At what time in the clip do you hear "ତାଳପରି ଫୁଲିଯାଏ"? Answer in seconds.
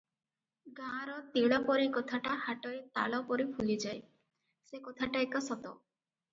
2.97-4.03